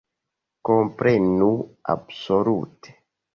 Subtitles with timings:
[0.69, 1.49] Komprenu,
[1.95, 2.97] absolute!